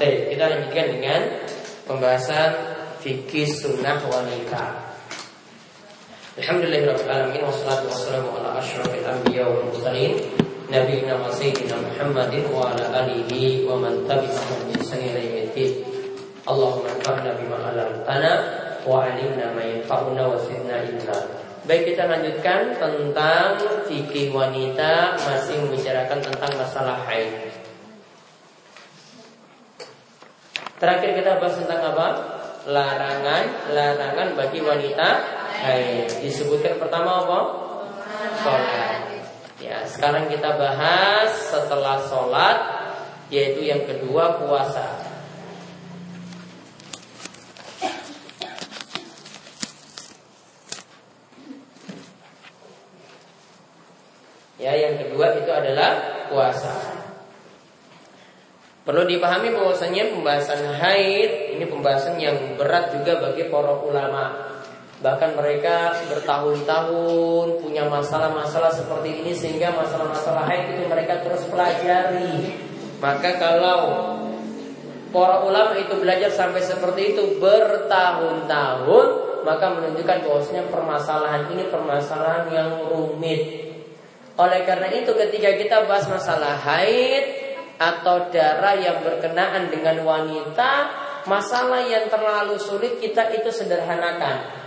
Baik, 0.00 0.32
kita 0.32 0.48
lanjutkan 0.48 0.86
dengan 0.96 1.20
pembahasan 1.84 2.56
fikih 3.04 3.44
sunnah 3.44 4.00
wanita. 4.08 4.96
Alhamdulillahirrahmanirrahim 6.40 7.44
Wassalatu 7.44 7.92
wassalamu 7.92 8.32
ala 8.32 8.64
ashrafil 8.64 9.04
anbiya 9.04 9.44
wal 9.44 9.68
mursalin 9.68 10.16
Nabiina 10.72 11.20
wa 11.20 11.28
sayyidina 11.28 11.76
Muhammadin 11.76 12.48
wa 12.48 12.72
ala 12.72 13.04
alihi 13.04 13.68
wa 13.68 13.76
man 13.76 14.00
tabi'ahum 14.08 14.72
bi 14.72 14.80
ihsan 14.80 15.04
Allahumma 16.48 16.96
anfa'na 16.96 17.36
bima 17.36 17.60
'allamtana 17.60 18.32
wa 18.88 19.04
'allimna 19.04 19.52
ma 19.52 20.24
wa 20.24 20.40
zidna 20.40 20.80
ilma. 20.80 21.18
Baik 21.68 21.92
kita 21.92 22.08
lanjutkan 22.08 22.72
tentang 22.72 23.60
fikih 23.84 24.32
wanita 24.32 25.20
masih 25.20 25.60
membicarakan 25.60 26.24
tentang 26.24 26.56
masalah 26.56 27.04
haid. 27.04 27.59
Terakhir 30.80 31.12
kita 31.12 31.36
bahas 31.36 31.60
tentang 31.60 31.92
apa? 31.92 32.08
Larangan, 32.64 33.44
larangan 33.76 34.28
bagi 34.32 34.64
wanita 34.64 35.08
haid. 35.60 36.24
Disebutkan 36.24 36.80
pertama 36.80 37.20
apa? 37.20 37.38
Sholat. 38.40 39.00
Ya, 39.60 39.84
sekarang 39.84 40.32
kita 40.32 40.56
bahas 40.56 41.52
setelah 41.52 42.00
sholat, 42.08 42.58
yaitu 43.28 43.60
yang 43.68 43.84
kedua 43.84 44.40
puasa. 44.40 45.04
Ya, 54.56 54.72
yang 54.80 54.96
kedua 54.96 55.44
itu 55.44 55.52
adalah 55.52 56.24
puasa. 56.32 56.79
Perlu 58.90 59.06
dipahami 59.06 59.54
bahwasanya 59.54 60.10
pembahasan 60.10 60.66
haid 60.82 61.54
ini 61.54 61.62
pembahasan 61.62 62.18
yang 62.18 62.34
berat 62.58 62.90
juga 62.90 63.22
bagi 63.22 63.46
para 63.46 63.70
ulama. 63.86 64.34
Bahkan 64.98 65.38
mereka 65.38 65.94
bertahun-tahun 66.10 67.62
punya 67.62 67.86
masalah-masalah 67.86 68.74
seperti 68.74 69.22
ini 69.22 69.30
sehingga 69.30 69.70
masalah-masalah 69.78 70.42
haid 70.42 70.74
itu 70.74 70.90
mereka 70.90 71.22
terus 71.22 71.46
pelajari. 71.46 72.50
Maka 72.98 73.38
kalau 73.38 73.78
para 75.14 75.46
ulama 75.46 75.78
itu 75.78 75.94
belajar 75.94 76.34
sampai 76.34 76.58
seperti 76.58 77.14
itu 77.14 77.38
bertahun-tahun, 77.38 79.06
maka 79.46 79.66
menunjukkan 79.70 80.18
bahwasanya 80.26 80.66
permasalahan 80.66 81.46
ini 81.54 81.62
permasalahan 81.70 82.50
yang 82.50 82.90
rumit. 82.90 83.70
Oleh 84.34 84.66
karena 84.66 84.90
itu 84.90 85.14
ketika 85.14 85.54
kita 85.54 85.76
bahas 85.86 86.10
masalah 86.10 86.58
haid, 86.58 87.39
atau 87.80 88.28
darah 88.28 88.76
yang 88.76 89.00
berkenaan 89.00 89.72
dengan 89.72 90.04
wanita, 90.04 90.72
masalah 91.24 91.80
yang 91.88 92.12
terlalu 92.12 92.60
sulit 92.60 93.00
kita 93.00 93.32
itu 93.32 93.48
sederhanakan. 93.48 94.60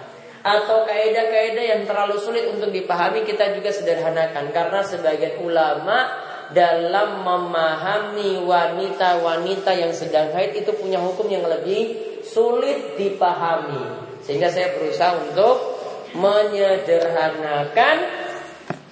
Atau 0.44 0.84
kaidah-kaidah 0.84 1.78
yang 1.78 1.82
terlalu 1.86 2.18
sulit 2.20 2.50
untuk 2.50 2.74
dipahami 2.74 3.22
kita 3.24 3.54
juga 3.54 3.70
sederhanakan 3.70 4.50
karena 4.52 4.82
sebagian 4.84 5.40
ulama 5.40 6.10
dalam 6.52 7.24
memahami 7.24 8.44
wanita-wanita 8.44 9.72
yang 9.72 9.94
sedang 9.96 10.36
haid 10.36 10.66
itu 10.66 10.76
punya 10.76 11.00
hukum 11.00 11.30
yang 11.32 11.46
lebih 11.48 11.96
sulit 12.26 13.00
dipahami. 13.00 14.04
Sehingga 14.26 14.52
saya 14.52 14.76
berusaha 14.76 15.16
untuk 15.22 15.80
menyederhanakan 16.18 17.96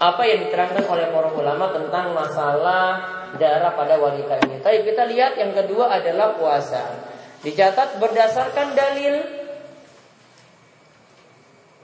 apa 0.02 0.22
yang 0.26 0.48
diterangkan 0.48 0.86
oleh 0.88 1.14
para 1.14 1.30
ulama 1.36 1.70
tentang 1.76 2.16
masalah 2.16 3.21
darah 3.40 3.76
pada 3.76 3.96
wanita 4.00 4.42
ini. 4.48 4.60
Tapi 4.60 4.84
kita 4.84 5.08
lihat 5.08 5.38
yang 5.40 5.52
kedua 5.56 5.92
adalah 5.92 6.36
puasa. 6.36 6.84
Dicatat 7.42 7.98
berdasarkan 7.98 8.78
dalil 8.78 9.16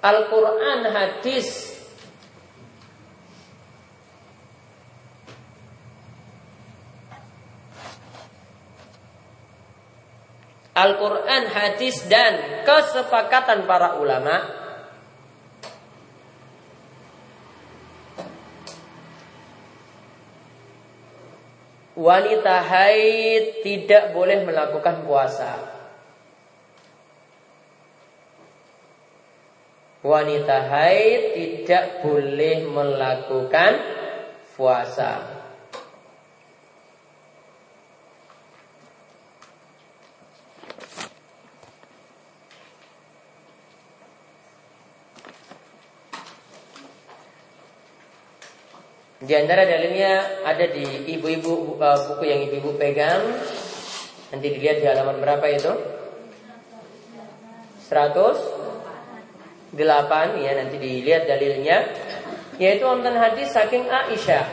Al-Quran 0.03 0.79
hadis 0.93 1.77
Al-Quran 10.77 11.43
hadis 11.49 12.05
dan 12.05 12.61
kesepakatan 12.61 13.65
para 13.65 13.97
ulama 13.97 14.66
wanita 21.97 22.61
haid 22.61 23.65
tidak 23.65 24.13
boleh 24.13 24.45
melakukan 24.45 25.01
puasa. 25.01 25.53
Wanita 30.05 30.57
haid 30.69 31.21
tidak 31.33 32.05
boleh 32.05 32.69
melakukan 32.69 33.71
puasa. 34.53 35.36
Di 49.17 49.33
antara 49.33 49.65
dalilnya 49.65 50.45
ada 50.45 50.61
di 50.69 50.85
ibu-ibu 51.17 51.81
uh, 51.81 51.97
buku 52.05 52.23
yang 52.29 52.45
ibu-ibu 52.45 52.77
pegang. 52.77 53.25
Nanti 54.29 54.47
dilihat 54.53 54.77
di 54.77 54.85
halaman 54.85 55.17
berapa 55.17 55.41
itu? 55.49 55.73
108 57.89 59.73
ya 60.37 60.51
nanti 60.59 60.75
dilihat 60.77 61.25
dalilnya 61.25 61.87
yaitu 62.61 62.85
wonten 62.85 63.17
hadis 63.17 63.49
saking 63.49 63.89
Aisyah. 63.89 64.45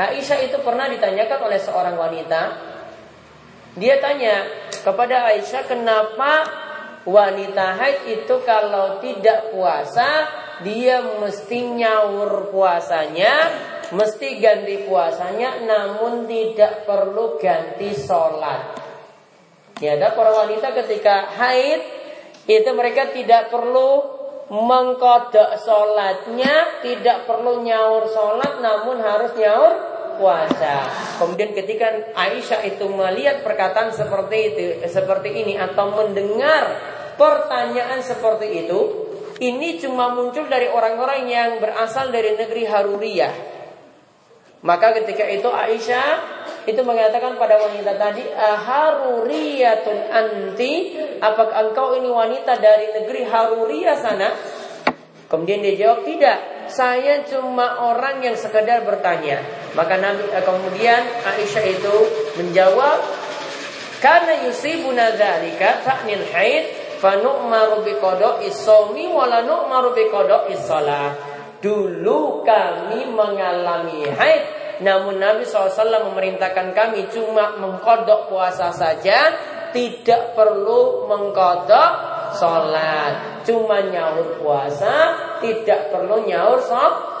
Aisyah 0.00 0.38
itu 0.48 0.56
pernah 0.64 0.88
ditanyakan 0.88 1.52
oleh 1.52 1.60
seorang 1.60 2.00
wanita. 2.00 2.42
Dia 3.76 4.00
tanya 4.00 4.48
kepada 4.80 5.28
Aisyah 5.28 5.68
kenapa 5.68 6.48
wanita 7.04 7.76
haid 7.76 7.98
itu 8.08 8.34
kalau 8.48 8.96
tidak 9.04 9.52
puasa 9.52 10.40
dia 10.62 11.02
mesti 11.18 11.58
nyaur 11.76 12.50
puasanya, 12.50 13.34
mesti 13.92 14.40
ganti 14.40 14.88
puasanya, 14.88 15.62
namun 15.66 16.24
tidak 16.26 16.88
perlu 16.88 17.36
ganti 17.36 17.92
sholat. 17.92 18.78
Ya, 19.82 19.98
ada 19.98 20.14
para 20.14 20.30
wanita 20.30 20.70
ketika 20.78 21.26
haid 21.34 21.82
itu 22.46 22.70
mereka 22.74 23.10
tidak 23.10 23.50
perlu 23.50 24.22
mengkodok 24.52 25.58
sholatnya, 25.62 26.84
tidak 26.84 27.26
perlu 27.26 27.62
nyaur 27.62 28.06
sholat, 28.10 28.62
namun 28.62 29.00
harus 29.00 29.32
nyaur 29.34 29.72
puasa. 30.20 30.86
Kemudian 31.18 31.56
ketika 31.56 32.12
Aisyah 32.12 32.60
itu 32.68 32.84
melihat 32.86 33.40
perkataan 33.40 33.90
seperti 33.90 34.36
itu, 34.52 34.62
seperti 34.86 35.30
ini 35.32 35.56
atau 35.56 35.90
mendengar 35.90 36.78
pertanyaan 37.16 38.04
seperti 38.04 38.66
itu, 38.66 39.01
ini 39.42 39.74
cuma 39.82 40.14
muncul 40.14 40.46
dari 40.46 40.70
orang-orang 40.70 41.26
yang 41.26 41.50
berasal 41.58 42.14
dari 42.14 42.38
negeri 42.38 42.62
Haruriyah. 42.62 43.34
Maka 44.62 44.94
ketika 45.02 45.26
itu 45.26 45.50
Aisyah 45.50 46.10
itu 46.70 46.78
mengatakan 46.86 47.34
pada 47.34 47.58
wanita 47.58 47.98
tadi, 47.98 48.22
Haruriyatun 48.38 49.98
anti, 50.06 50.94
apakah 51.18 51.66
engkau 51.66 51.98
ini 51.98 52.06
wanita 52.06 52.62
dari 52.62 52.94
negeri 52.94 53.26
Haruriyah 53.26 53.98
sana? 53.98 54.30
Kemudian 55.26 55.66
dia 55.66 55.74
jawab, 55.74 56.06
tidak, 56.06 56.38
saya 56.70 57.26
cuma 57.26 57.82
orang 57.90 58.22
yang 58.22 58.38
sekedar 58.38 58.86
bertanya. 58.86 59.42
Maka 59.74 59.98
Nabi 59.98 60.30
eh, 60.30 60.44
kemudian 60.44 61.02
Aisyah 61.26 61.64
itu 61.66 61.96
menjawab, 62.38 63.02
karena 63.98 64.46
yusibuna 64.46 65.10
dzalika 65.18 65.82
ta'nil 65.82 66.26
haid 66.30 66.81
Fanu'maru 67.02 67.82
biqada'i 67.82 68.46
shaumi 68.54 69.10
wa 69.10 69.26
la 69.26 69.42
nu'maru 69.42 69.90
biqada'i. 69.90 70.54
Dulu 71.58 72.46
kami 72.46 73.10
mengalami 73.10 74.06
haid 74.06 74.62
namun 74.82 75.22
Nabi 75.22 75.46
SAW 75.46 76.10
memerintahkan 76.10 76.74
kami 76.74 77.06
cuma 77.12 77.54
mengkodok 77.62 78.26
puasa 78.26 78.74
saja 78.74 79.30
Tidak 79.70 80.34
perlu 80.34 81.06
mengkodok 81.06 81.90
sholat 82.34 83.46
Cuma 83.46 83.78
nyaur 83.86 84.42
puasa 84.42 85.14
Tidak 85.38 85.94
perlu 85.94 86.26
nyaur 86.26 86.58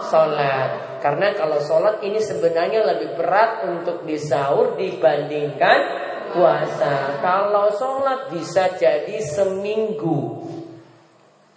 sholat 0.02 0.98
Karena 0.98 1.30
kalau 1.38 1.62
sholat 1.62 2.02
ini 2.02 2.18
sebenarnya 2.18 2.82
lebih 2.82 3.14
berat 3.14 3.62
untuk 3.70 4.02
disaur 4.02 4.74
dibandingkan 4.74 6.10
puasa 6.32 7.20
Kalau 7.20 7.70
sholat 7.76 8.32
bisa 8.32 8.72
jadi 8.74 9.20
seminggu. 9.20 10.48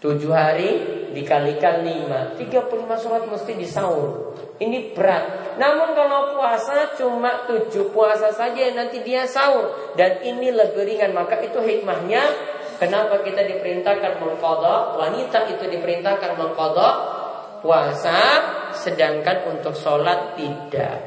Tujuh 0.04 0.30
hari 0.30 0.70
dikalikan 1.16 1.82
5 1.82 2.38
35 2.38 3.02
sholat 3.02 3.24
mesti 3.26 3.54
disaur. 3.58 4.36
Ini 4.60 4.94
berat. 4.94 5.58
Namun 5.58 5.96
kalau 5.96 6.36
puasa 6.36 6.94
cuma 7.00 7.48
7 7.48 7.72
puasa 7.96 8.30
saja 8.36 8.72
nanti 8.76 9.04
dia 9.04 9.24
sahur 9.24 9.96
Dan 9.96 10.22
ini 10.22 10.52
lebih 10.52 10.84
ringan. 10.84 11.16
Maka 11.16 11.42
itu 11.42 11.58
hikmahnya 11.58 12.54
Kenapa 12.76 13.24
kita 13.24 13.48
diperintahkan 13.48 14.20
mengkodok. 14.20 15.00
Wanita 15.00 15.48
itu 15.48 15.64
diperintahkan 15.72 16.36
mengkodok 16.36 16.96
Puasa 17.64 18.20
Sedangkan 18.76 19.48
untuk 19.56 19.74
sholat 19.74 20.36
tidak. 20.36 21.00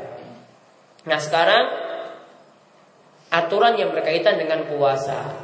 Nah 1.05 1.21
sekarang 1.21 1.88
Aturan 3.29 3.77
yang 3.77 3.93
berkaitan 3.93 4.41
dengan 4.41 4.65
puasa. 4.65 5.37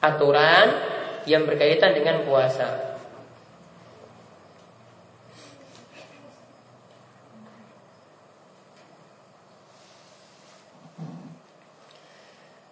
Aturan 0.00 0.66
yang 1.28 1.44
berkaitan 1.44 1.92
dengan 1.92 2.24
puasa. 2.24 2.88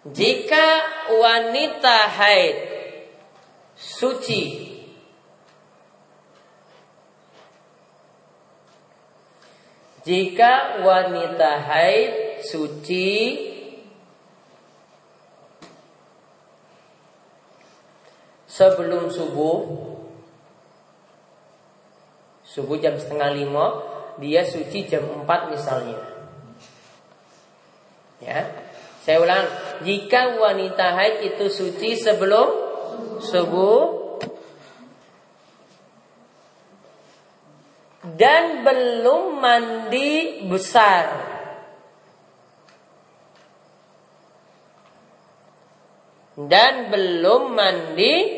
Jika 0.07 0.67
wanita 1.11 1.97
haid 2.15 2.55
suci 3.75 4.67
Jika 10.07 10.79
wanita 10.87 11.67
haid 11.67 12.39
suci 12.39 13.11
sebelum 18.57 19.13
subuh 19.13 19.85
Subuh 22.41 22.81
jam 22.81 22.97
setengah 22.97 23.29
lima 23.37 23.65
Dia 24.17 24.41
suci 24.41 24.89
jam 24.89 25.05
empat 25.05 25.53
misalnya 25.53 26.01
Ya 28.17 28.65
saya 29.07 29.23
ulang, 29.23 29.47
jika 29.87 30.35
wanita 30.35 30.91
haid 30.99 31.31
itu 31.31 31.47
suci 31.47 31.95
sebelum 31.95 32.51
subuh 33.23 34.19
dan 38.03 38.67
belum 38.67 39.39
mandi 39.39 40.43
besar. 40.43 41.07
Dan 46.35 46.91
belum 46.91 47.55
mandi 47.55 48.36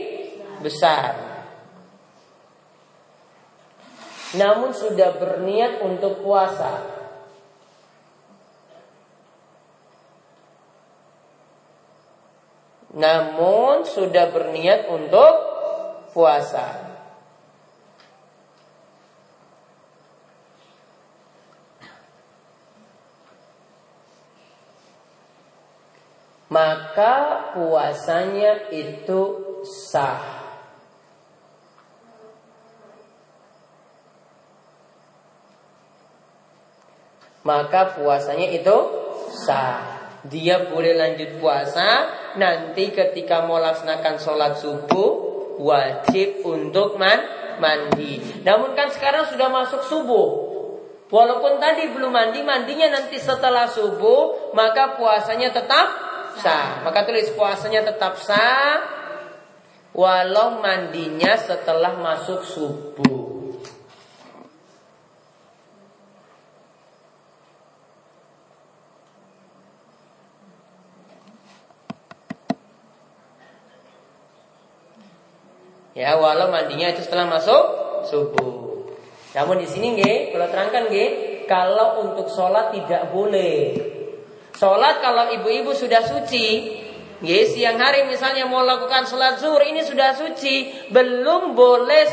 besar. 0.61 1.15
Namun 4.37 4.71
sudah 4.77 5.17
berniat 5.17 5.81
untuk 5.81 6.21
puasa. 6.21 6.99
namun 12.99 13.85
sudah 13.85 14.33
berniat 14.33 14.89
untuk 14.89 15.33
puasa. 16.11 16.89
Maka 26.49 27.15
puasanya 27.53 28.73
itu 28.73 29.21
sah. 29.61 30.38
Maka 37.49 37.97
puasanya 37.97 38.45
itu 38.53 38.77
sah 39.33 40.13
dia 40.21 40.69
boleh 40.69 40.93
lanjut 40.93 41.41
puasa 41.41 42.05
nanti 42.37 42.93
ketika 42.93 43.41
mau 43.49 43.57
laksanakan 43.57 44.21
sholat 44.21 44.61
subuh 44.61 45.11
wajib 45.57 46.45
untuk 46.45 47.01
man 47.01 47.39
mandi. 47.57 48.21
Namun 48.45 48.77
kan 48.77 48.93
sekarang 48.93 49.25
sudah 49.27 49.49
masuk 49.49 49.81
subuh. 49.81 50.27
Walaupun 51.09 51.57
tadi 51.57 51.89
belum 51.89 52.13
mandi, 52.13 52.45
mandinya 52.45 53.01
nanti 53.01 53.17
setelah 53.17 53.65
subuh, 53.65 54.53
maka 54.53 54.93
puasanya 54.93 55.49
tetap 55.49 55.87
sah. 56.37 56.85
Maka 56.85 57.01
tulis 57.09 57.33
puasanya 57.33 57.81
tetap 57.81 58.21
sah, 58.21 58.77
walau 59.97 60.61
mandinya 60.61 61.33
setelah 61.33 61.97
masuk 61.97 62.45
subuh. 62.45 63.28
Ya, 75.99 76.15
walau 76.15 76.47
mandinya 76.47 76.87
itu 76.87 77.03
setelah 77.03 77.27
masuk 77.27 77.63
subuh. 78.07 78.87
Namun 79.35 79.59
di 79.59 79.67
sini 79.67 79.99
nggih, 79.99 80.31
kalau 80.31 80.47
terangkan 80.47 80.87
nggih, 80.87 81.09
kalau 81.43 82.07
untuk 82.07 82.31
sholat 82.31 82.71
tidak 82.71 83.11
boleh. 83.11 83.75
Sholat 84.55 85.03
kalau 85.03 85.27
ibu-ibu 85.35 85.75
sudah 85.75 85.99
suci, 85.99 86.79
nggih 87.19 87.43
siang 87.51 87.75
hari 87.83 88.07
misalnya 88.07 88.47
mau 88.47 88.63
lakukan 88.63 89.11
sholat 89.11 89.43
zuhur 89.43 89.59
ini 89.59 89.83
sudah 89.83 90.15
suci, 90.15 90.87
belum 90.87 91.51
boleh 91.51 92.07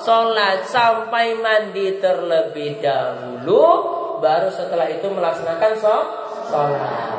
sholat 0.00 0.64
sampai 0.64 1.36
mandi 1.36 2.00
terlebih 2.00 2.80
dahulu, 2.80 3.64
baru 4.24 4.48
setelah 4.48 4.88
itu 4.88 5.04
melaksanakan 5.04 5.72
sholat. 6.48 7.17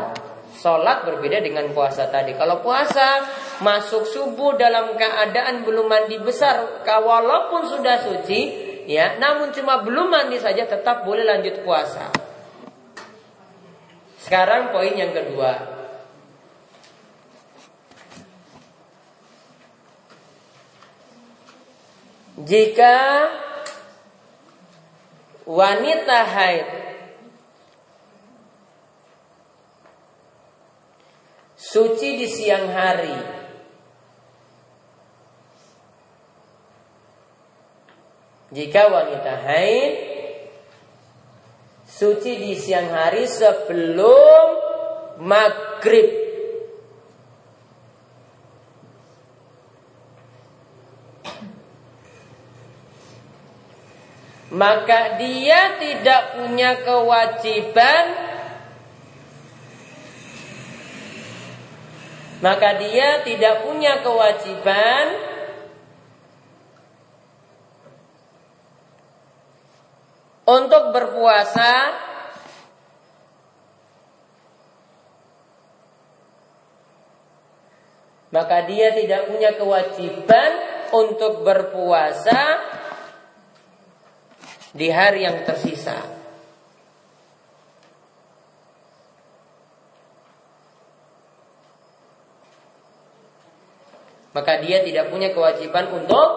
Sholat 0.59 1.07
berbeda 1.07 1.39
dengan 1.39 1.71
puasa 1.71 2.11
tadi. 2.11 2.35
Kalau 2.35 2.59
puasa 2.59 3.23
masuk 3.63 4.03
subuh 4.03 4.59
dalam 4.59 4.91
keadaan 4.99 5.63
belum 5.63 5.87
mandi 5.87 6.19
besar, 6.19 6.83
walaupun 6.83 7.63
sudah 7.63 8.03
suci, 8.03 8.41
ya, 8.83 9.15
namun 9.15 9.55
cuma 9.55 9.79
belum 9.79 10.11
mandi 10.11 10.35
saja 10.35 10.67
tetap 10.67 11.07
boleh 11.07 11.23
lanjut 11.23 11.63
puasa. 11.63 12.11
Sekarang 14.19 14.75
poin 14.75 14.91
yang 14.99 15.15
kedua. 15.15 15.79
Jika 22.39 22.95
wanita 25.47 26.19
haid 26.23 26.67
Suci 31.69 32.17
di 32.17 32.25
siang 32.25 32.65
hari. 32.73 33.13
Jika 38.49 38.89
wanita 38.89 39.33
haid 39.45 39.93
suci 41.85 42.41
di 42.41 42.57
siang 42.57 42.89
hari 42.89 43.29
sebelum 43.29 44.45
maghrib. 45.21 46.09
Maka 54.49 55.21
dia 55.21 55.77
tidak 55.77 56.33
punya 56.33 56.81
kewajiban 56.81 58.28
maka 62.39 62.79
dia 62.79 63.23
tidak 63.27 63.67
punya 63.67 63.99
kewajiban 63.99 65.05
untuk 70.47 70.95
berpuasa 70.95 71.73
maka 78.29 78.65
dia 78.65 78.93
tidak 78.93 79.29
punya 79.29 79.51
kewajiban 79.57 80.51
untuk 80.93 81.41
berpuasa 81.45 82.61
di 84.73 84.89
hari 84.93 85.25
yang 85.25 85.41
tersisa. 85.45 86.18
Maka 94.39 94.63
dia 94.63 94.79
tidak 94.87 95.11
punya 95.11 95.35
kewajiban 95.35 95.91
untuk 95.91 96.27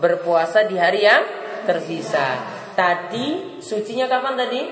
berpuasa 0.00 0.64
di 0.64 0.80
hari 0.80 1.04
yang 1.04 1.20
tersisa. 1.68 2.40
Tadi 2.72 3.60
sucinya 3.60 4.08
kapan 4.08 4.32
tadi? 4.40 4.64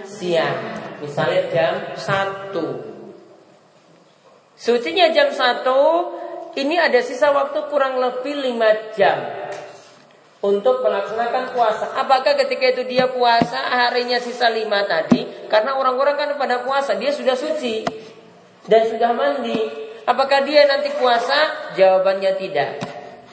Siang. 0.00 0.58
Misalnya 1.04 1.42
jam 1.52 1.92
1. 1.92 2.56
Sucinya 4.56 5.12
jam 5.12 5.28
1 5.28 6.56
ini 6.56 6.80
ada 6.80 7.04
sisa 7.04 7.36
waktu 7.36 7.68
kurang 7.68 8.00
lebih 8.00 8.32
5 8.32 8.96
jam. 8.96 9.18
untuk 10.44 10.84
melaksanakan 10.84 11.56
puasa. 11.56 11.96
Apakah 11.96 12.38
ketika 12.38 12.70
itu 12.70 12.82
dia 12.86 13.10
puasa 13.10 13.56
harinya 13.66 14.20
sisa 14.22 14.46
lima 14.52 14.84
tadi? 14.86 15.26
Karena 15.50 15.74
orang-orang 15.74 16.14
kan 16.14 16.30
pada 16.38 16.62
puasa 16.62 16.94
dia 16.94 17.10
sudah 17.10 17.34
suci 17.34 17.82
dan 18.68 18.86
sudah 18.86 19.10
mandi. 19.16 19.85
Apakah 20.06 20.46
dia 20.46 20.70
nanti 20.70 20.94
puasa? 20.94 21.74
Jawabannya 21.74 22.38
tidak. 22.38 22.78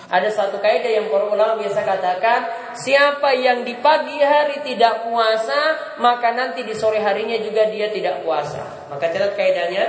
Ada 0.10 0.30
satu 0.30 0.58
kaidah 0.58 0.90
yang 0.90 1.06
para 1.10 1.26
ulama 1.26 1.58
biasa 1.62 1.86
katakan, 1.86 2.40
siapa 2.78 3.34
yang 3.34 3.62
di 3.66 3.78
pagi 3.78 4.18
hari 4.22 4.62
tidak 4.66 5.06
puasa, 5.10 5.94
maka 6.02 6.34
nanti 6.34 6.66
di 6.66 6.74
sore 6.74 7.02
harinya 7.02 7.38
juga 7.42 7.70
dia 7.70 7.90
tidak 7.94 8.26
puasa. 8.26 8.90
Maka 8.90 9.10
catat 9.10 9.34
kaidahnya, 9.38 9.86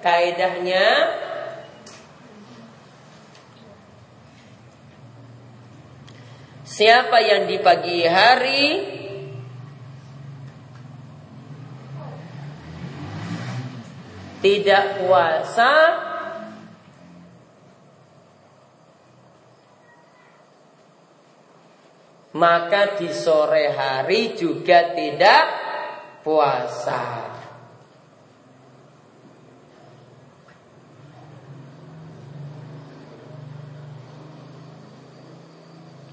kaidahnya 0.00 0.84
Siapa 6.72 7.20
yang 7.20 7.44
di 7.52 7.60
pagi 7.60 8.00
hari 8.08 8.64
tidak 14.40 15.04
puasa 15.04 15.72
maka 22.32 22.96
di 22.96 23.12
sore 23.12 23.68
hari 23.72 24.32
juga 24.32 24.96
tidak 24.96 25.44
puasa. 26.24 27.32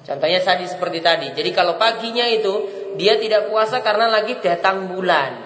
Contohnya 0.09 0.41
tadi 0.41 0.65
seperti 0.65 0.99
tadi. 1.05 1.27
Jadi 1.37 1.53
kalau 1.53 1.77
paginya 1.77 2.25
itu 2.25 2.65
dia 2.97 3.21
tidak 3.21 3.53
puasa 3.53 3.85
karena 3.85 4.09
lagi 4.09 4.41
datang 4.41 4.89
bulan. 4.89 5.37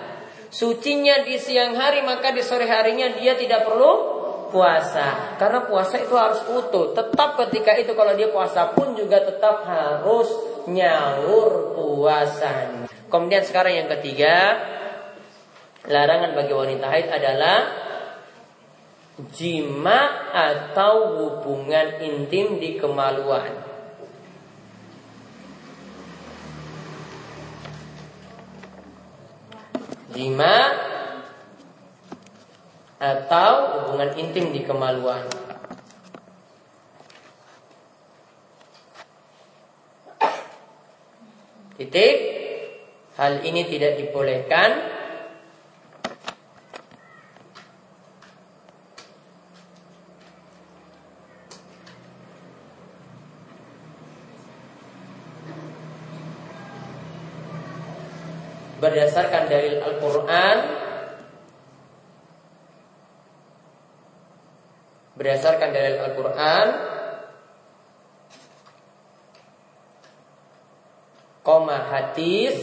Sucinya 0.48 1.20
di 1.28 1.36
siang 1.36 1.76
hari 1.76 2.00
maka 2.06 2.32
di 2.32 2.40
sore 2.40 2.64
harinya 2.70 3.12
dia 3.12 3.36
tidak 3.36 3.68
perlu 3.68 4.13
puasa. 4.54 5.34
Karena 5.42 5.66
puasa 5.66 5.98
itu 5.98 6.14
harus 6.14 6.46
utuh. 6.46 6.94
Tetap 6.94 7.42
ketika 7.42 7.74
itu 7.74 7.98
kalau 7.98 8.14
dia 8.14 8.30
puasa 8.30 8.70
pun 8.78 8.94
juga 8.94 9.26
tetap 9.26 9.66
harus 9.66 10.30
nyaur 10.70 11.74
puasa. 11.74 12.86
Kemudian 13.10 13.42
sekarang 13.42 13.74
yang 13.74 13.90
ketiga, 13.98 14.62
larangan 15.90 16.38
bagi 16.38 16.54
wanita 16.54 16.86
haid 16.86 17.08
adalah 17.10 17.58
jima 19.34 20.30
atau 20.30 21.18
hubungan 21.18 21.98
intim 22.06 22.62
di 22.62 22.78
kemaluan. 22.78 23.74
jima 30.14 30.56
atau 33.04 33.84
hubungan 33.84 34.16
intim 34.16 34.56
di 34.56 34.64
kemaluan. 34.64 35.28
Titik. 41.76 42.32
Hal 43.14 43.46
ini 43.46 43.70
tidak 43.70 44.02
dibolehkan 44.02 44.74
berdasarkan 58.82 59.46
dalil 59.46 59.78
Al-Quran 59.78 60.58
berdasarkan 65.24 65.72
dalil 65.72 66.04
Al-Quran 66.04 66.68
koma 71.48 71.80
hadis 71.96 72.60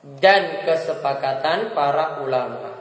dan 0.00 0.64
kesepakatan 0.64 1.76
para 1.76 2.24
ulama 2.24 2.72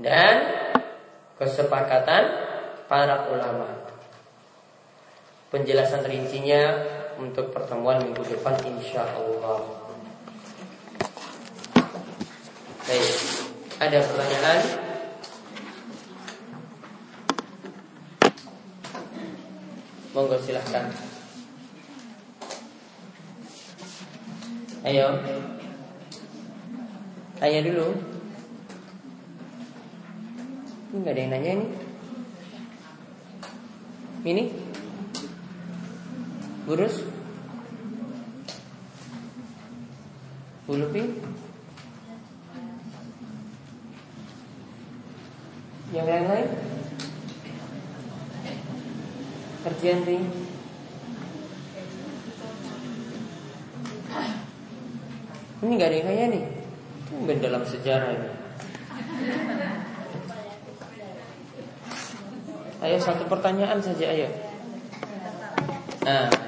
dan 0.00 0.36
kesepakatan 1.36 2.24
para 2.88 3.28
ulama. 3.28 3.68
Penjelasan 5.52 6.04
rincinya 6.04 6.95
untuk 7.16 7.48
pertemuan 7.52 8.00
minggu 8.04 8.20
depan 8.24 8.56
insya 8.68 9.04
Allah. 9.16 9.64
Baik, 12.86 13.14
ada 13.80 13.98
pertanyaan? 14.04 14.60
Monggo 20.16 20.36
silahkan. 20.40 20.88
Ayo. 24.86 25.12
Tanya 27.36 27.60
dulu. 27.68 27.86
Ini 30.96 31.04
ada 31.04 31.20
yang 31.20 31.30
nanya 31.36 31.50
ini. 31.52 31.66
Ini? 34.24 34.44
Burus? 36.66 36.98
Bulupi? 40.66 41.02
Yang 45.94 46.06
lain-lain? 46.10 46.48
Kerjaan 49.62 50.00
ring? 50.10 50.26
Ini 55.62 55.70
nggak 55.70 55.86
ada 55.86 55.96
yang 56.02 56.06
nanya 56.10 56.26
nih. 56.34 56.44
Mungkin 57.14 57.38
dalam 57.38 57.62
sejarah 57.62 58.10
ini. 58.10 58.30
Ayo 62.82 62.98
satu 62.98 63.22
pertanyaan 63.30 63.78
saja 63.78 64.10
ayo. 64.10 64.28
Nah, 66.06 66.45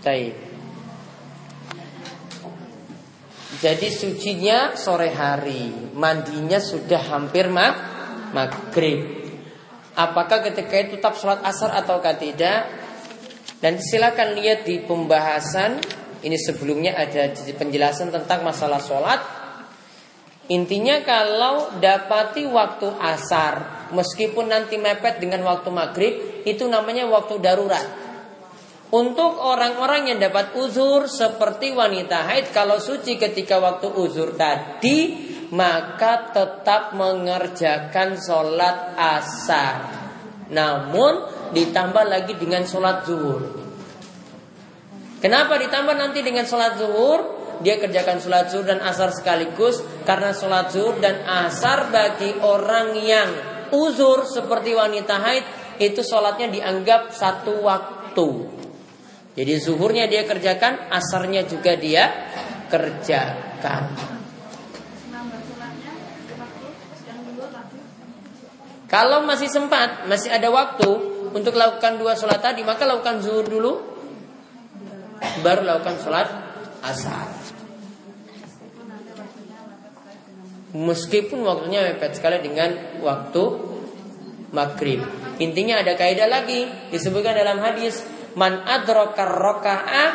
Taib. 0.00 0.34
Jadi 3.60 3.88
sucinya 3.92 4.78
sore 4.78 5.10
hari, 5.10 5.92
mandinya 5.92 6.62
sudah 6.62 7.02
hampir 7.10 7.50
mag 7.50 7.76
maghrib. 8.30 9.20
Apakah 9.98 10.46
ketika 10.46 10.74
itu 10.80 10.96
tetap 10.96 11.18
sholat 11.18 11.42
asar 11.42 11.74
atau 11.74 11.98
tidak? 11.98 12.70
Dan 13.60 13.76
silakan 13.76 14.38
lihat 14.38 14.64
di 14.64 14.80
pembahasan 14.80 15.82
ini 16.20 16.36
sebelumnya 16.36 16.96
ada 16.96 17.32
penjelasan 17.32 18.12
tentang 18.12 18.44
masalah 18.44 18.80
sholat. 18.80 19.20
Intinya 20.50 20.98
kalau 21.06 21.78
dapati 21.78 22.42
waktu 22.50 22.90
asar 22.98 23.86
meskipun 23.94 24.50
nanti 24.50 24.82
mepet 24.82 25.22
dengan 25.22 25.46
waktu 25.46 25.70
maghrib 25.70 26.14
itu 26.42 26.66
namanya 26.66 27.06
waktu 27.06 27.38
darurat. 27.38 27.86
Untuk 28.90 29.38
orang-orang 29.38 30.10
yang 30.10 30.18
dapat 30.18 30.58
uzur 30.58 31.06
seperti 31.06 31.70
wanita 31.70 32.26
haid 32.26 32.50
kalau 32.50 32.82
suci 32.82 33.14
ketika 33.14 33.62
waktu 33.62 33.86
uzur 33.94 34.34
tadi 34.34 35.30
maka 35.54 36.34
tetap 36.34 36.98
mengerjakan 36.98 38.18
sholat 38.18 38.98
asar. 38.98 39.76
Namun 40.50 41.30
ditambah 41.54 42.10
lagi 42.10 42.34
dengan 42.34 42.66
sholat 42.66 43.06
zuhur. 43.06 43.42
Kenapa 45.22 45.54
ditambah 45.62 45.94
nanti 45.94 46.26
dengan 46.26 46.42
sholat 46.42 46.74
zuhur? 46.74 47.39
Dia 47.60 47.76
kerjakan 47.76 48.24
sholat 48.24 48.48
zuhur 48.48 48.64
dan 48.64 48.80
asar 48.80 49.12
sekaligus 49.12 49.84
karena 50.08 50.32
sholat 50.32 50.72
zuhur 50.72 50.96
dan 50.96 51.20
asar 51.28 51.92
bagi 51.92 52.32
orang 52.40 52.96
yang 52.96 53.28
uzur 53.68 54.24
seperti 54.24 54.72
wanita 54.72 55.20
haid 55.20 55.44
itu 55.76 56.00
sholatnya 56.00 56.48
dianggap 56.48 57.12
satu 57.12 57.60
waktu. 57.60 58.28
Jadi 59.36 59.52
zuhurnya 59.60 60.08
dia 60.08 60.24
kerjakan, 60.24 60.88
asarnya 60.88 61.44
juga 61.44 61.76
dia 61.76 62.28
kerjakan. 62.72 63.92
Kalau 68.90 69.22
masih 69.22 69.46
sempat, 69.46 70.10
masih 70.10 70.34
ada 70.34 70.50
waktu 70.50 70.90
untuk 71.30 71.54
lakukan 71.54 72.00
dua 72.00 72.18
sholat 72.18 72.42
tadi, 72.42 72.66
maka 72.66 72.88
lakukan 72.88 73.22
zuhur 73.22 73.46
dulu, 73.46 73.72
baru 75.46 75.62
lakukan 75.62 75.96
sholat 76.02 76.26
asar. 76.84 77.28
Meskipun 80.70 81.42
waktunya 81.42 81.82
mepet 81.82 82.14
sekali 82.14 82.38
dengan 82.46 82.70
waktu 83.02 83.42
maghrib. 84.54 85.02
Intinya 85.42 85.82
ada 85.82 85.98
kaidah 85.98 86.30
lagi 86.30 86.68
disebutkan 86.94 87.34
dalam 87.34 87.58
hadis 87.58 88.04
man 88.38 88.62
adroka 88.62 89.26
rokaat 89.26 90.12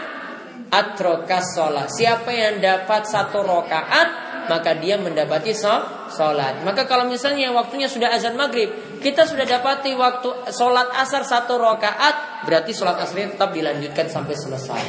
adroka 0.71 1.43
sholat. 1.43 1.91
Siapa 1.91 2.31
yang 2.31 2.63
dapat 2.63 3.03
satu 3.03 3.43
rokaat 3.43 4.25
maka 4.45 4.77
dia 4.77 4.95
mendapati 5.01 5.57
sholat. 5.57 6.61
Maka 6.61 6.85
kalau 6.85 7.09
misalnya 7.09 7.49
waktunya 7.51 7.89
sudah 7.89 8.13
azan 8.13 8.37
maghrib, 8.37 8.69
kita 9.01 9.25
sudah 9.25 9.45
dapati 9.45 9.97
waktu 9.97 10.53
sholat 10.53 10.93
asar 11.01 11.25
satu 11.25 11.57
rokaat, 11.57 12.45
berarti 12.45 12.71
sholat 12.71 13.01
asar 13.01 13.33
tetap 13.33 13.49
dilanjutkan 13.51 14.05
sampai 14.05 14.35
selesai. 14.37 14.83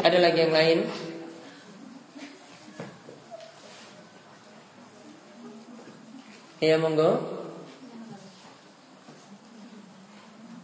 Ada 0.00 0.16
lagi 0.16 0.38
yang 0.40 0.54
lain? 0.56 0.78
Ya 6.60 6.76
monggo. 6.80 7.40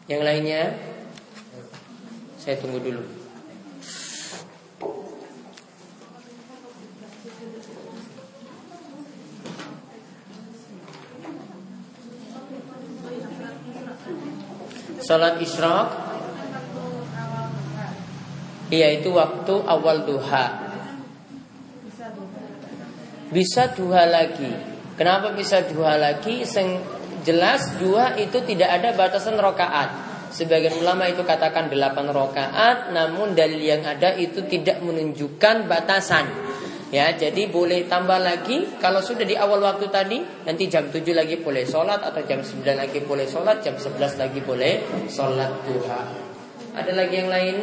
Yang 0.07 0.23
lainnya 0.23 0.63
Saya 2.39 2.63
tunggu 2.63 2.79
dulu 2.79 3.03
Salat 15.03 15.43
isyraq 15.43 16.06
Iya 18.67 18.99
itu 18.99 19.15
waktu 19.15 19.55
awal 19.63 20.03
duha 20.03 20.47
Bisa 23.31 23.71
duha 23.75 24.03
lagi 24.07 24.77
Kenapa 24.97 25.37
bisa 25.37 25.61
duha 25.61 26.01
lagi? 26.01 26.41
jelas 27.27 27.75
dua 27.83 28.15
itu 28.15 28.39
tidak 28.47 28.71
ada 28.71 28.95
batasan 28.95 29.35
rokaat. 29.35 30.07
Sebagian 30.31 30.79
ulama 30.79 31.11
itu 31.11 31.27
katakan 31.27 31.67
delapan 31.67 32.15
rokaat, 32.15 32.95
namun 32.95 33.35
dalil 33.35 33.59
yang 33.59 33.83
ada 33.83 34.15
itu 34.15 34.47
tidak 34.47 34.79
menunjukkan 34.79 35.67
batasan. 35.67 36.31
Ya, 36.95 37.11
jadi 37.19 37.51
boleh 37.51 37.91
tambah 37.91 38.23
lagi 38.23 38.79
kalau 38.79 39.03
sudah 39.03 39.27
di 39.27 39.35
awal 39.35 39.59
waktu 39.59 39.91
tadi 39.91 40.23
nanti 40.47 40.71
jam 40.71 40.87
7 40.87 41.03
lagi 41.19 41.43
boleh 41.43 41.67
sholat 41.67 41.99
atau 41.99 42.23
jam 42.23 42.39
9 42.39 42.63
lagi 42.63 43.03
boleh 43.03 43.27
sholat, 43.27 43.59
jam 43.59 43.75
11 43.75 44.23
lagi 44.23 44.39
boleh 44.39 44.87
sholat 45.11 45.51
duha. 45.67 46.03
Ada 46.79 46.93
lagi 46.95 47.15
yang 47.19 47.27
lain? 47.27 47.57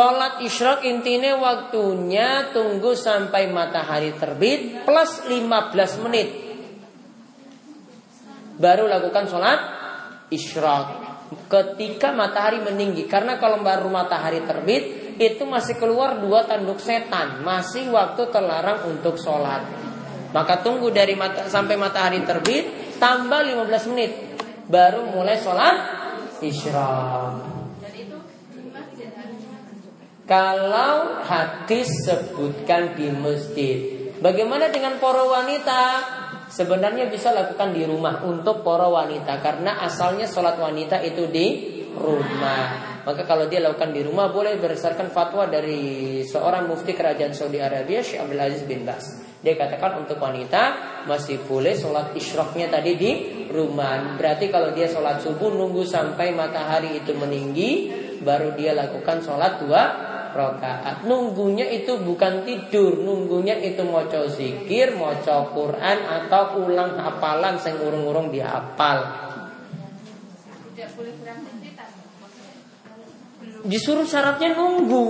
Sholat 0.00 0.40
isyraq 0.40 0.80
intinya 0.88 1.36
waktunya 1.36 2.48
tunggu 2.56 2.96
sampai 2.96 3.52
matahari 3.52 4.16
terbit 4.16 4.88
plus 4.88 5.28
15 5.28 6.04
menit. 6.08 6.28
Baru 8.56 8.88
lakukan 8.88 9.28
sholat 9.28 9.60
isyraq. 10.32 10.88
Ketika 11.52 12.16
matahari 12.16 12.64
meninggi. 12.64 13.04
Karena 13.04 13.36
kalau 13.36 13.60
baru 13.60 13.92
matahari 13.92 14.40
terbit 14.40 15.12
itu 15.20 15.44
masih 15.44 15.76
keluar 15.76 16.16
dua 16.16 16.48
tanduk 16.48 16.80
setan. 16.80 17.44
Masih 17.44 17.92
waktu 17.92 18.24
terlarang 18.32 18.88
untuk 18.88 19.20
sholat. 19.20 19.68
Maka 20.32 20.64
tunggu 20.64 20.88
dari 20.88 21.12
mata, 21.12 21.44
sampai 21.44 21.76
matahari 21.76 22.24
terbit 22.24 22.96
tambah 22.96 23.44
15 23.44 23.92
menit. 23.92 24.16
Baru 24.64 25.12
mulai 25.12 25.36
sholat 25.36 25.76
isyraq. 26.40 27.59
Kalau 30.30 31.26
hadis 31.26 31.90
sebutkan 32.06 32.94
di 32.94 33.10
masjid. 33.10 33.78
Bagaimana 34.22 34.70
dengan 34.70 35.02
para 35.02 35.26
wanita? 35.26 35.82
Sebenarnya 36.46 37.10
bisa 37.10 37.34
lakukan 37.34 37.74
di 37.74 37.82
rumah 37.82 38.22
untuk 38.22 38.62
para 38.62 38.86
wanita. 38.86 39.42
Karena 39.42 39.82
asalnya 39.82 40.30
sholat 40.30 40.54
wanita 40.54 41.02
itu 41.02 41.26
di 41.34 41.46
rumah. 41.98 43.02
Maka 43.02 43.26
kalau 43.26 43.50
dia 43.50 43.58
lakukan 43.64 43.90
di 43.90 44.06
rumah 44.06 44.30
Boleh 44.30 44.54
berdasarkan 44.60 45.10
fatwa 45.10 45.50
dari 45.50 46.22
seorang 46.22 46.70
mufti 46.70 46.94
kerajaan 46.94 47.34
Saudi 47.34 47.58
Arabia 47.58 47.98
Syekh 47.98 48.22
Abdul 48.22 48.38
Aziz 48.38 48.62
bin 48.70 48.86
Bas. 48.86 49.02
Dia 49.42 49.58
katakan 49.58 49.98
untuk 49.98 50.22
wanita 50.22 50.62
masih 51.10 51.42
boleh 51.42 51.74
sholat 51.74 52.14
isyroknya 52.14 52.70
tadi 52.70 52.94
di 52.94 53.12
rumah. 53.50 54.14
Berarti 54.14 54.46
kalau 54.46 54.70
dia 54.78 54.86
sholat 54.86 55.26
subuh 55.26 55.50
nunggu 55.50 55.82
sampai 55.82 56.30
matahari 56.30 57.02
itu 57.02 57.18
meninggi 57.18 57.98
Baru 58.20 58.52
dia 58.52 58.76
lakukan 58.76 59.24
sholat 59.24 59.64
dua 59.64 60.09
rokaat. 60.32 61.06
Nunggunya 61.06 61.66
itu 61.68 61.98
bukan 62.00 62.42
tidur, 62.46 62.98
nunggunya 63.00 63.58
itu 63.58 63.82
mau 63.86 64.04
zikir, 64.08 64.94
mau 64.96 65.14
Quran 65.26 65.98
atau 66.06 66.64
ulang 66.64 66.98
hafalan 66.98 67.58
sing 67.58 67.78
urung-urung 67.80 68.30
dihafal. 68.30 69.30
Disuruh 73.60 74.08
syaratnya 74.08 74.56
nunggu, 74.56 75.04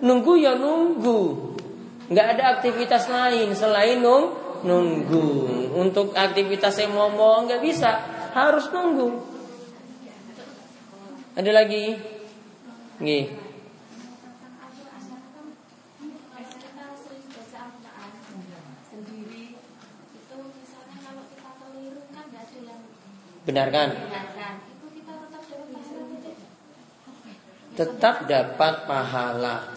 nunggu 0.00 0.32
ya 0.40 0.56
nunggu. 0.56 1.52
Nggak 2.10 2.26
ada 2.36 2.42
aktivitas 2.58 3.06
lain 3.06 3.54
selain 3.54 4.00
nung 4.00 4.34
nunggu. 4.66 5.28
Untuk 5.76 6.12
aktivitas 6.12 6.76
yang 6.80 6.96
ngomong 6.96 7.48
nggak 7.48 7.62
bisa, 7.62 7.90
harus 8.34 8.68
nunggu. 8.74 9.08
Ada 11.38 11.50
lagi? 11.56 11.96
Nih. 13.00 13.39
Benarkan? 23.50 23.90
Tetap 27.74 28.30
dapat 28.30 28.74
pahala. 28.86 29.74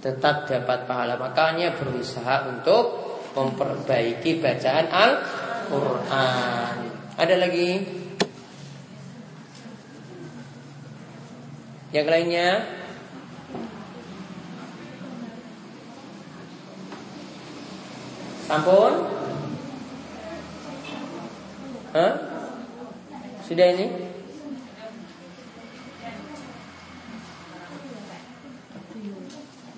Tetap 0.00 0.48
dapat 0.48 0.88
pahala. 0.88 1.20
Makanya 1.20 1.76
berusaha 1.76 2.48
untuk 2.48 3.04
memperbaiki 3.36 4.40
bacaan 4.40 4.88
Al-Quran. 4.88 6.76
Ada 7.20 7.36
lagi? 7.36 7.70
Yang 11.92 12.08
lainnya? 12.08 12.48
Sampun? 18.48 19.13
Hah? 21.94 22.18
Sudah 23.46 23.70
ini? 23.70 23.86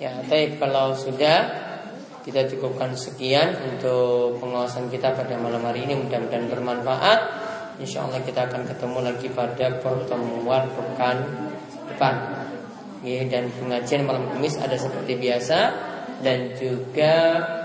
Ya, 0.00 0.16
tapi 0.24 0.56
kalau 0.56 0.96
sudah 0.96 1.44
kita 2.24 2.48
cukupkan 2.56 2.96
sekian 2.96 3.52
untuk 3.68 4.40
pengawasan 4.40 4.88
kita 4.88 5.12
pada 5.12 5.36
malam 5.36 5.60
hari 5.60 5.84
ini 5.84 5.92
mudah-mudahan 5.92 6.48
bermanfaat. 6.48 7.20
Insya 7.84 8.08
Allah 8.08 8.24
kita 8.24 8.48
akan 8.48 8.64
ketemu 8.64 8.98
lagi 9.12 9.28
pada 9.28 9.76
pertemuan 9.76 10.72
pekan 10.72 11.20
depan. 11.92 12.14
Ya, 13.04 13.28
dan 13.28 13.52
pengajian 13.60 14.08
malam 14.08 14.24
Kamis 14.32 14.56
ada 14.56 14.80
seperti 14.80 15.20
biasa 15.20 15.58
dan 16.24 16.56
juga 16.56 17.14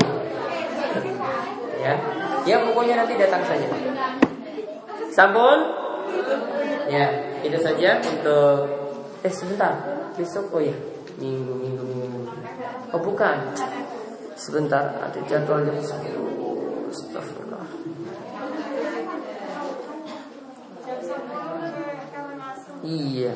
Ya, 1.82 1.98
ya 2.46 2.56
pokoknya 2.62 3.02
nanti 3.02 3.18
datang 3.18 3.42
saja. 3.42 3.66
Sampun? 5.10 5.58
Ya, 6.86 7.34
itu 7.42 7.58
saja 7.58 7.98
untuk 7.98 8.70
eh 9.26 9.34
sebentar. 9.34 9.74
Besok 10.14 10.54
oh 10.54 10.62
ya, 10.62 10.76
minggu 11.18 11.50
minggu 11.50 11.82
minggu. 11.82 12.30
Oh 12.94 13.02
bukan. 13.02 13.50
Sebentar, 14.38 14.86
ada 15.02 15.18
jadwal 15.26 15.66
jam 15.66 15.82
10. 15.82 16.94
Astagfirullah. 16.94 17.66
Iya. 22.86 23.34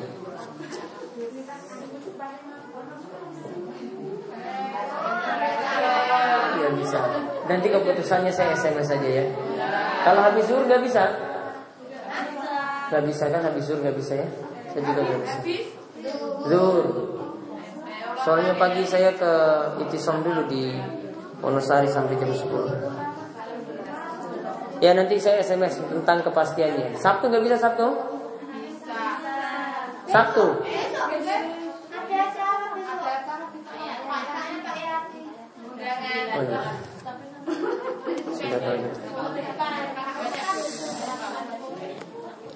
Ya 6.57 6.69
bisa. 6.75 7.01
Nanti 7.47 7.67
keputusannya 7.71 8.31
saya 8.31 8.51
SMS 8.53 8.87
saja 8.91 9.07
ya. 9.07 9.23
Kalau 10.03 10.21
habis 10.23 10.47
zuhur 10.47 10.65
nggak 10.67 10.81
bisa. 10.83 11.03
Nggak 12.91 13.03
bisa 13.07 13.29
kan 13.31 13.41
habis 13.43 13.65
zuhur 13.67 13.79
nggak 13.83 13.95
bisa 13.95 14.15
ya. 14.19 14.27
Saya 14.71 14.81
juga 14.83 15.01
nggak 15.03 15.21
bisa. 15.23 15.37
Zuhur. 16.51 16.85
Soalnya 18.27 18.59
pagi 18.59 18.83
saya 18.83 19.15
ke 19.15 19.31
Itisom 19.87 20.19
dulu 20.19 20.51
di 20.51 20.75
Wonosari 21.39 21.87
sampai 21.87 22.19
jam 22.19 22.27
10. 22.27 22.43
Ya 24.83 24.91
nanti 24.93 25.17
saya 25.17 25.41
SMS 25.41 25.79
tentang 25.79 26.21
kepastiannya. 26.27 26.99
Sabtu 26.99 27.31
nggak 27.31 27.43
bisa 27.47 27.55
Sabtu? 27.57 27.87
Sabtu. 30.11 30.45
Oh, 36.37 36.45
iya. 36.45 36.61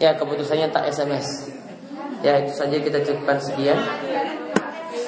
Ya 0.02 0.18
keputusannya 0.18 0.74
tak 0.74 0.90
SMS. 0.90 1.54
Ya 2.26 2.42
itu 2.42 2.54
saja 2.54 2.78
kita 2.78 3.06
cukupkan 3.06 3.38
sekian. 3.38 3.78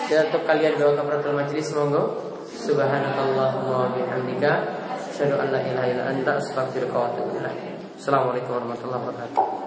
Dan 0.09 0.29
untuk 0.29 0.45
kalian 0.45 0.77
doa 0.77 0.93
kafaratul 0.93 1.33
majelis 1.33 1.73
monggo. 1.73 2.21
Subhanakallahumma 2.53 3.73
wa 3.73 3.89
bihamdika 3.97 4.51
asyhadu 5.09 5.41
an 5.41 5.49
la 5.49 5.59
ilaha 5.65 5.87
illa 5.89 6.03
anta. 6.13 6.37
Assalamualaikum 6.37 8.53
warahmatullahi 8.53 9.01
wabarakatuh. 9.01 9.62